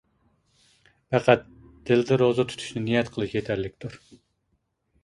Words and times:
پەقەت 1.15 1.45
دىلدا 1.91 2.17
روزا 2.23 2.47
تۇتۇشنى 2.53 2.85
نىيەت 2.89 3.13
قىلىش 3.15 3.39
يېتەرلىكتۇر. 3.39 4.05